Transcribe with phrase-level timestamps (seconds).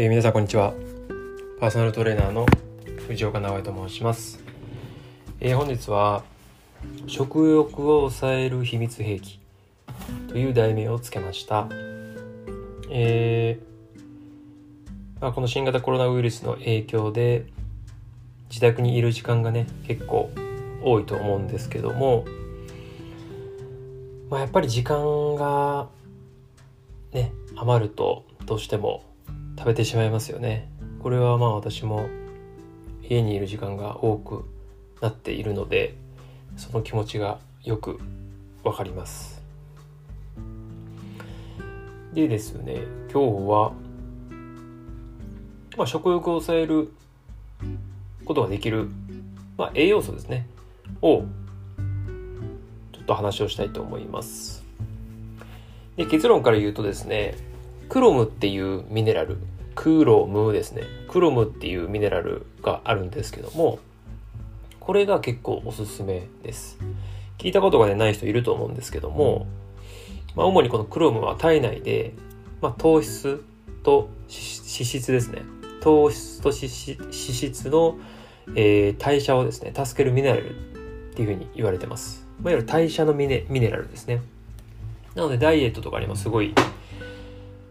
[0.00, 0.74] えー、皆さんこんにちは。
[1.58, 2.46] パーソナルトレーナーの
[3.08, 4.38] 藤岡直江と申します、
[5.40, 6.22] えー、本日は
[7.08, 9.40] 食欲を抑える秘密兵器
[10.28, 11.66] という題名をつけました。
[12.92, 17.46] えー、まあ、この新型コロナウイルスの影響で
[18.50, 20.30] 自宅にいる時間がね結構
[20.80, 22.24] 多いと思うんですけども、
[24.30, 25.88] まあ、やっぱり時間が
[27.12, 29.07] ね余るとどうしても
[29.58, 30.68] 食べてしまいますよね。
[31.02, 32.08] これはまあ私も
[33.02, 34.44] 家にいる時間が多く
[35.00, 35.96] なっているので
[36.56, 37.98] その気持ちがよく
[38.62, 39.42] わかります。
[42.14, 42.82] でですね
[43.12, 43.72] 今日は、
[45.76, 46.92] まあ、食欲を抑える
[48.24, 48.88] ことができる、
[49.56, 50.46] まあ、栄養素ですね
[51.02, 51.24] を
[52.92, 54.64] ちょっと話をしたいと思います。
[55.96, 57.34] で結論から言うとですね
[57.88, 59.38] クロムっていうミネラル。
[59.78, 60.82] クロムですね。
[61.06, 63.78] クロムっていうミネラルがあるんですけども
[64.80, 66.80] これが結構おすすめです。
[67.38, 69.46] 聞いたことが、ね、ない人いると思うんですけども、
[70.34, 72.12] まあ、主にこのクロムは体内で、
[72.60, 73.44] まあ、糖質
[73.84, 74.30] と脂
[74.84, 75.42] 質ですね。
[75.80, 77.98] 糖質と脂質の、
[78.56, 80.56] えー、代謝をですね助けるミネラル
[81.12, 84.22] っていうふうに言われてます、まあ、いわゆる代謝のミネミネラルですね。
[85.14, 86.52] なのでダイエットとかにもすごい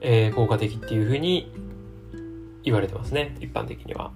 [0.00, 1.52] えー、効果的っていうふうに
[2.66, 4.12] 言われてますね一般的には。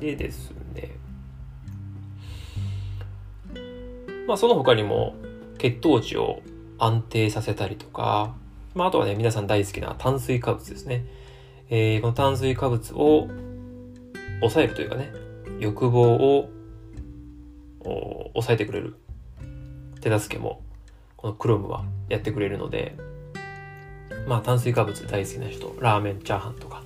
[0.00, 0.90] でですね。
[4.26, 5.14] まあその他にも
[5.58, 6.42] 血糖値を
[6.78, 8.34] 安定させたりとか、
[8.74, 11.06] まあ、あとはね皆さん大好きな炭水化物ですね、
[11.70, 13.28] えー、この炭水化物を
[14.40, 15.12] 抑えるというかね
[15.60, 16.50] 欲望を
[18.32, 18.96] 抑えてくれる。
[20.00, 20.62] 手助けも
[21.16, 22.96] このクロムはやってくれるので
[24.26, 26.82] まあ炭水化物大好きな人、ラーメンチャーハンとか、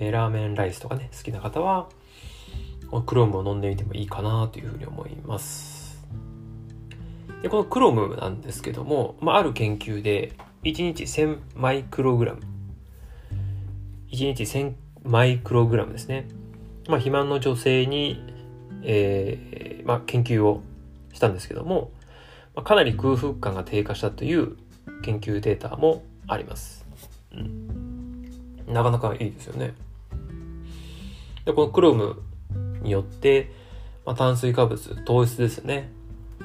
[0.00, 1.88] え、ラーメンライスとかね、好きな方は、
[3.06, 6.04] クロームを飲んでみてもいいかなというふうに思います。
[7.42, 10.32] で、このクロームなんですけども、まあ、ある研究で、
[10.64, 12.40] 1日1000マイクログラム。
[14.10, 14.74] 1日1000
[15.04, 16.26] マイクログラムですね。
[16.88, 18.22] まあ、肥満の女性に、
[18.82, 20.62] えー、まあ、研究を
[21.12, 21.92] したんですけども、
[22.54, 24.56] まあ、かなり空腹感が低下したという
[25.02, 26.86] 研究データもあります。
[27.32, 28.64] うん。
[28.66, 29.74] なかなかいいですよね。
[31.44, 32.22] で、このクロム
[32.82, 33.50] によって、
[34.04, 35.90] まあ、炭水化物、糖質ですね。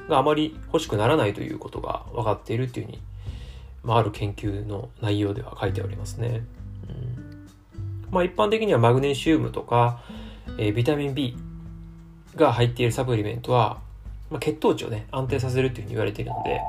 [0.08, 3.02] があまり欲しくならないということが分かっているっていうふうに、
[3.82, 6.44] まあ、ある研究の内容では書いてありますね。
[6.88, 7.48] うん、
[8.10, 10.02] まあ、一般的にはマグネシウムとか、
[10.58, 11.36] えー、ビタミン B
[12.36, 13.80] が入っているサプリメントは、
[14.30, 16.60] まあ、血糖値をね、安定させるっていうふうに言われているので、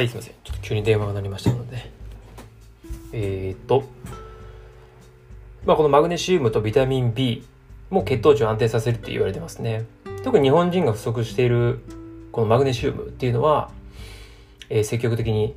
[0.00, 0.34] はい、すいません。
[0.44, 1.92] ちょっと急に電話が鳴りましたので。
[3.12, 3.84] えー、っと、
[5.66, 7.44] まあ、このマグネシウムとビタミン B
[7.90, 9.84] も血糖値を安定させるって言われてますね。
[10.24, 11.80] 特に日本人が不足している
[12.32, 13.70] このマグネシウムっていうのは、
[14.70, 15.54] えー、積極的に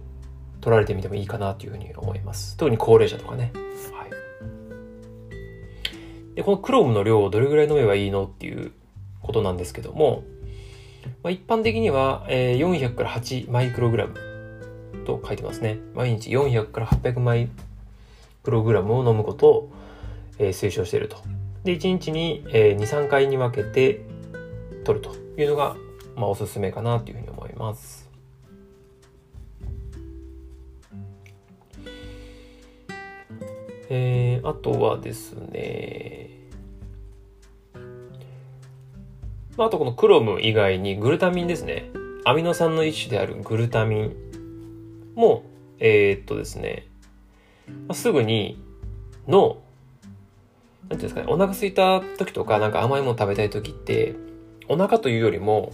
[0.60, 2.58] 取られてみてもいいかなというふうに思います。
[2.58, 3.54] 特に高齢者とかね。
[3.94, 4.10] はい。
[6.36, 8.74] で、このクロームの量をどれぐらい飲めばいいのっていう
[9.22, 10.26] ことなんですけども、
[11.24, 14.33] まあ、一般的には、えー、400から8マイクログラム
[15.04, 15.80] と書いてますね。
[15.94, 17.50] 毎日400から800マイ
[18.44, 19.74] クログラムを飲むことを、
[20.40, 21.18] えー、推奨していると。
[21.64, 24.02] で、1日に、えー、2、3回に分けて
[24.84, 25.76] 取るというのが、
[26.16, 28.10] まあ、おすすめかなというふうに思います。
[33.90, 36.32] えー、あとはですね、
[39.56, 41.90] まあ、あとこのクロム以外にグルタミンですね。
[42.26, 44.16] アミノ酸の一種であるグルタミン
[45.16, 45.44] も、
[45.80, 46.88] えー、っとですね、
[47.68, 48.62] まあ、すぐに
[49.28, 49.62] 脳、
[50.90, 54.16] なんていうんですかね、お腹空いた時とか、なんか甘いもの食べたい時って、
[54.68, 55.72] お腹というよりも、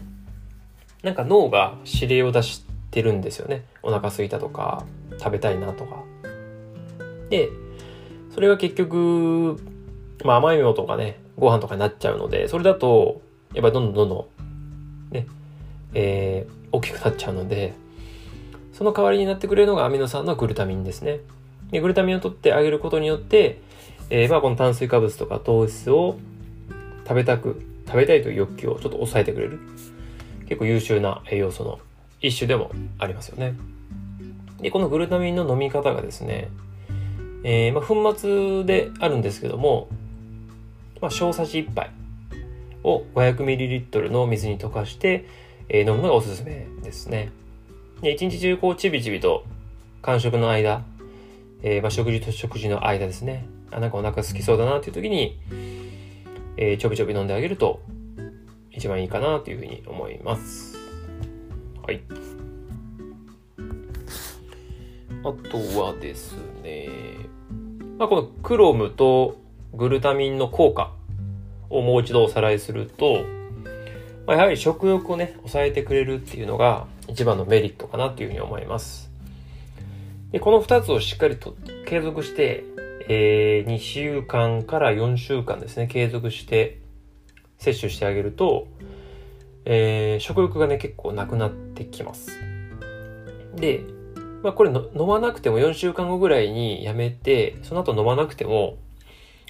[1.03, 3.65] なんか脳が指令を出してるんですよね。
[3.81, 4.85] お腹空いたとか、
[5.17, 6.03] 食べたいなとか。
[7.29, 7.49] で、
[8.33, 9.57] それが結局、
[10.23, 13.21] まあ甘いものとかね、ご飯とかになっちゃうので、それだと、
[13.53, 14.29] やっぱりどんどんどんど
[15.11, 15.27] ん、ね、
[15.93, 17.73] えー、大きくなっちゃうので、
[18.79, 21.19] その代わりになってくれるのがアミノ酸のグルタミンですね。
[21.69, 23.59] でグルタミンを取ってあげることによって、
[24.09, 26.17] えー、まあこの炭水化物とか糖質を
[27.03, 29.59] 食べたく、食べたいという欲求をちょっと抑えてくれる。
[30.47, 31.79] 結構優秀な栄養素の
[32.21, 33.53] 一種でもありますよね。
[34.61, 36.47] で、このグルタミンの飲み方がですね、
[37.43, 39.89] えー、まあ、粉末であるんですけども、
[41.01, 41.91] まあ、小さじ1杯
[42.85, 45.25] を 500ml の水に溶かして、
[45.67, 47.33] えー、飲むのがおすすめですね。
[48.01, 49.43] で、一日中こうちびちびと
[50.01, 50.83] 間食の間、
[51.61, 53.45] えー、まあ、食事と食事の間ですね。
[53.71, 55.37] あ、なんかお腹空きそうだなっていう時に、
[56.57, 57.81] えー、ちょびちょび飲んであげると
[58.71, 60.77] 一番いいかなというふうに思います。
[61.85, 62.01] はい。
[65.21, 66.87] あとはですね、
[67.97, 69.35] まあ、このクロムと
[69.73, 70.93] グルタミンの効果
[71.69, 73.25] をもう一度おさらいすると、
[74.29, 79.09] まあ、やはり食欲をね、抑えてくれるっていうのが一番のメリットかなというふうに思います。
[80.31, 81.55] で、この二つをしっかりと
[81.87, 82.63] 継続して、
[83.07, 86.79] えー、2週間から4週間ですね、継続して
[87.57, 88.67] 摂取してあげると、
[89.65, 92.39] えー、食欲がね、結構なくなってきます。
[93.55, 93.83] で、
[94.43, 98.77] まあこれの飲まなくても4週間後ぐらいにやめて、その後飲まなくても、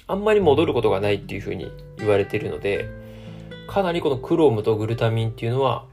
[0.06, 3.09] あんまり戻ることがないっていうふうに言われているので、
[3.70, 5.84] かなりこのクロームとグルタミンっていうのは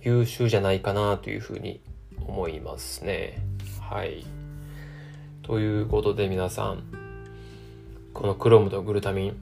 [0.00, 1.78] 優秀じゃないかなというふうに
[2.26, 3.42] 思いますね。
[3.78, 4.24] はい。
[5.42, 6.82] ということで皆さん、
[8.14, 9.36] このクロームとグルタミン、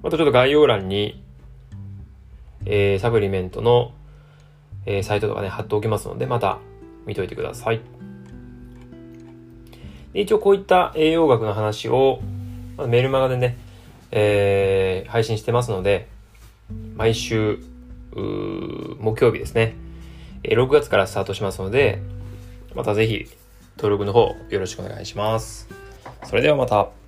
[0.00, 1.20] またちょっと概要欄に、
[2.66, 3.90] えー、サプリメントの、
[4.86, 6.60] えー、サイトとかね、貼っておきますので、また
[7.04, 7.80] 見といてください。
[10.12, 12.20] で一応こういった栄養学の話を、
[12.86, 13.58] メルマガでね、
[14.12, 16.19] えー、配信してますので、
[17.00, 17.58] 毎週、
[18.12, 19.74] 木曜日ですね
[20.42, 20.54] え。
[20.54, 22.02] 6月からスタートしますので、
[22.74, 23.24] またぜひ
[23.78, 25.66] 登録の方よろしくお願いします。
[26.24, 26.99] それではまた。